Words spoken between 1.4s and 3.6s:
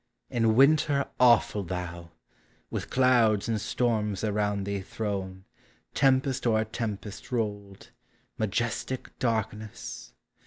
thou! with clouds